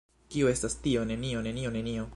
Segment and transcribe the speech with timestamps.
[0.35, 1.05] Kio estas tio?
[1.11, 1.45] Nenio.
[1.51, 1.75] Nenio.
[1.79, 2.07] Nenio.